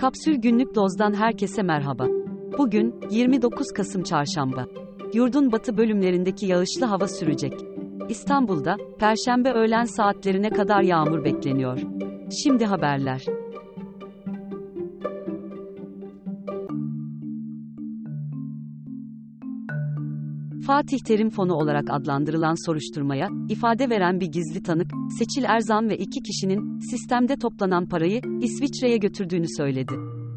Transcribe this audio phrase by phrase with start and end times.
[0.00, 2.06] Kapsül Günlük Doz'dan herkese merhaba.
[2.58, 4.66] Bugün 29 Kasım Çarşamba.
[5.14, 7.52] Yurdun batı bölümlerindeki yağışlı hava sürecek.
[8.08, 11.80] İstanbul'da perşembe öğlen saatlerine kadar yağmur bekleniyor.
[12.42, 13.24] Şimdi haberler.
[20.70, 26.22] Fatih Terim Fonu olarak adlandırılan soruşturmaya, ifade veren bir gizli tanık, Seçil Erzan ve iki
[26.22, 29.92] kişinin, sistemde toplanan parayı, İsviçre'ye götürdüğünü söyledi.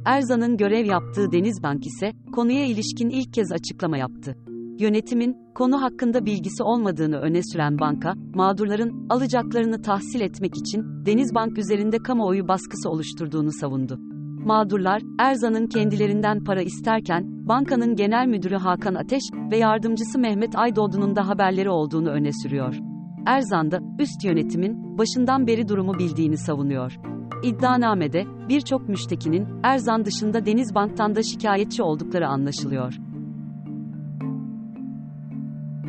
[0.05, 4.35] Erzan'ın görev yaptığı Denizbank ise, konuya ilişkin ilk kez açıklama yaptı.
[4.79, 11.97] Yönetimin, konu hakkında bilgisi olmadığını öne süren banka, mağdurların, alacaklarını tahsil etmek için, Denizbank üzerinde
[11.97, 13.99] kamuoyu baskısı oluşturduğunu savundu.
[14.45, 21.27] Mağdurlar, Erzan'ın kendilerinden para isterken, bankanın genel müdürü Hakan Ateş ve yardımcısı Mehmet Aydoğdu'nun da
[21.27, 22.79] haberleri olduğunu öne sürüyor.
[23.25, 26.99] Erzan da, üst yönetimin, başından beri durumu bildiğini savunuyor.
[27.43, 32.93] İddianamede, birçok müştekinin, Erzan dışında Denizbank'tan da şikayetçi oldukları anlaşılıyor.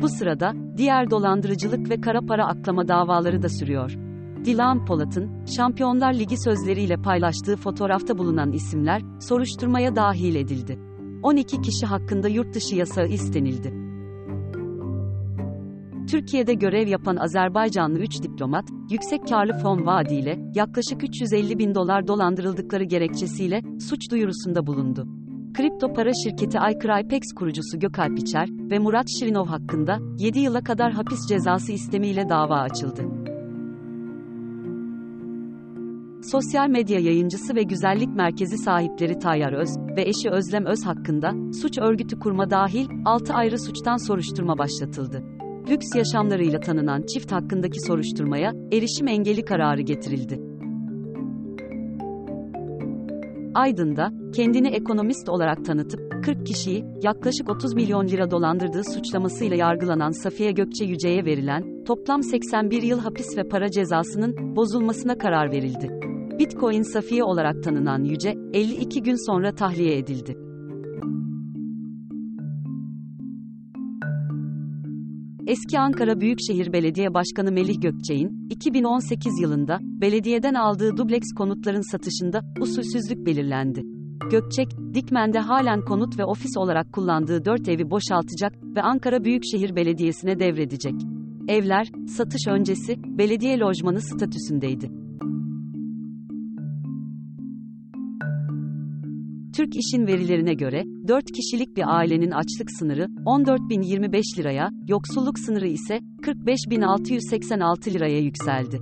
[0.01, 3.91] Bu sırada, diğer dolandırıcılık ve kara para aklama davaları da sürüyor.
[4.45, 10.94] Dilan Polat'ın, Şampiyonlar Ligi sözleriyle paylaştığı fotoğrafta bulunan isimler, soruşturmaya dahil edildi.
[11.25, 13.73] 12 kişi hakkında yurt dışı yasağı istenildi.
[16.09, 22.83] Türkiye'de görev yapan Azerbaycanlı 3 diplomat, yüksek karlı fon vaadiyle, yaklaşık 350 bin dolar dolandırıldıkları
[22.83, 25.07] gerekçesiyle, suç duyurusunda bulundu.
[25.53, 31.19] Kripto para şirketi iCrypex kurucusu Gökalp İçer ve Murat Şirinov hakkında 7 yıla kadar hapis
[31.29, 33.01] cezası istemiyle dava açıldı.
[36.31, 41.77] Sosyal medya yayıncısı ve güzellik merkezi sahipleri Tayyar Öz ve eşi Özlem Öz hakkında suç
[41.77, 45.23] örgütü kurma dahil 6 ayrı suçtan soruşturma başlatıldı.
[45.69, 50.55] Lüks yaşamlarıyla tanınan çift hakkındaki soruşturmaya erişim engeli kararı getirildi.
[53.55, 60.51] Aydın'da kendini ekonomist olarak tanıtıp 40 kişiyi yaklaşık 30 milyon lira dolandırdığı suçlamasıyla yargılanan Safiye
[60.51, 66.14] Gökçe Yüce'ye verilen toplam 81 yıl hapis ve para cezasının bozulmasına karar verildi.
[66.39, 70.37] Bitcoin Safiye olarak tanınan Yüce, 52 gün sonra tahliye edildi.
[75.47, 83.25] Eski Ankara Büyükşehir Belediye Başkanı Melih Gökçek'in, 2018 yılında, belediyeden aldığı dubleks konutların satışında, usulsüzlük
[83.25, 83.83] belirlendi.
[84.31, 90.39] Gökçek, Dikmen'de halen konut ve ofis olarak kullandığı 4 evi boşaltacak ve Ankara Büyükşehir Belediyesi'ne
[90.39, 90.95] devredecek.
[91.47, 95.04] Evler, satış öncesi, belediye lojmanı statüsündeydi.
[99.55, 105.99] Türk İş'in verilerine göre, 4 kişilik bir ailenin açlık sınırı, 14.025 liraya, yoksulluk sınırı ise,
[106.21, 108.79] 45.686 liraya yükseldi.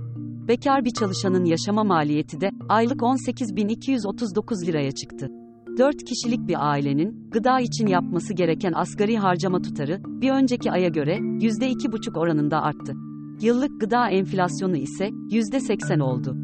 [0.48, 5.28] Bekar bir çalışanın yaşama maliyeti de, aylık 18.239 liraya çıktı.
[5.78, 11.16] 4 kişilik bir ailenin, gıda için yapması gereken asgari harcama tutarı, bir önceki aya göre,
[11.16, 12.92] %2,5 oranında arttı.
[13.40, 16.43] Yıllık gıda enflasyonu ise, %80 oldu.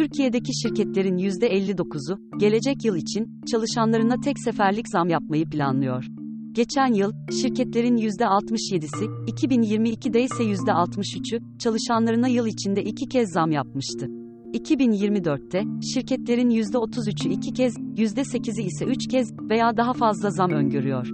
[0.00, 6.06] Türkiye'deki şirketlerin %59'u, gelecek yıl için, çalışanlarına tek seferlik zam yapmayı planlıyor.
[6.52, 7.12] Geçen yıl,
[7.42, 14.06] şirketlerin %67'si, 2022'de ise %63'ü, çalışanlarına yıl içinde iki kez zam yapmıştı.
[14.52, 15.62] 2024'te,
[15.94, 21.08] şirketlerin %33'ü iki kez, %8'i ise üç kez veya daha fazla zam öngörüyor.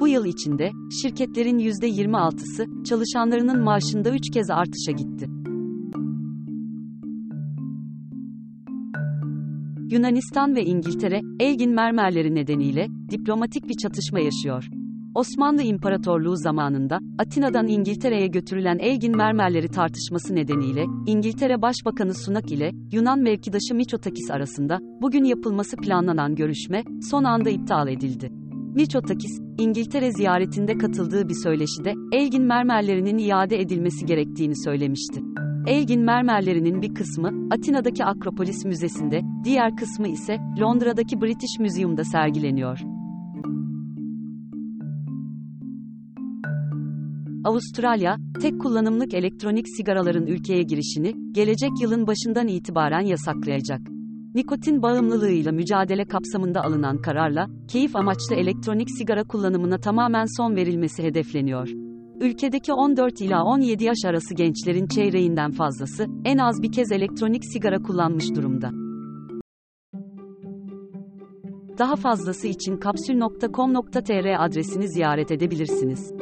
[0.00, 0.70] Bu yıl içinde,
[1.02, 5.37] şirketlerin %26'sı, çalışanlarının maaşında üç kez artışa gitti.
[9.90, 14.68] Yunanistan ve İngiltere, Elgin mermerleri nedeniyle diplomatik bir çatışma yaşıyor.
[15.14, 23.18] Osmanlı İmparatorluğu zamanında Atina'dan İngiltere'ye götürülen Elgin mermerleri tartışması nedeniyle İngiltere Başbakanı Sunak ile Yunan
[23.18, 28.30] mevkidaşı Miçotakis arasında bugün yapılması planlanan görüşme son anda iptal edildi.
[28.74, 35.20] Miçotakis, İngiltere ziyaretinde katıldığı bir söyleşide Elgin mermerlerinin iade edilmesi gerektiğini söylemişti.
[35.68, 42.78] Elgin mermerlerinin bir kısmı Atina'daki Akropolis Müzesi'nde, diğer kısmı ise Londra'daki British Museum'da sergileniyor.
[47.44, 53.80] Avustralya, tek kullanımlık elektronik sigaraların ülkeye girişini gelecek yılın başından itibaren yasaklayacak.
[54.34, 61.87] Nikotin bağımlılığıyla mücadele kapsamında alınan kararla, keyif amaçlı elektronik sigara kullanımına tamamen son verilmesi hedefleniyor.
[62.20, 67.82] Ülkedeki 14 ila 17 yaş arası gençlerin çeyreğinden fazlası, en az bir kez elektronik sigara
[67.82, 68.70] kullanmış durumda.
[71.78, 76.12] Daha fazlası için kapsül.com.tr adresini ziyaret edebilirsiniz.